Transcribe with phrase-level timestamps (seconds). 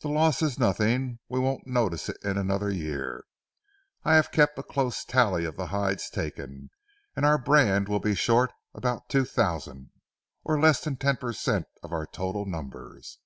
[0.00, 3.24] The loss is nothing; we won't notice it in another year.
[4.02, 6.70] I have kept a close tally of the hides taken,
[7.14, 9.90] and our brand will be short about two thousand,
[10.42, 13.20] or less than ten per cent of our total numbers.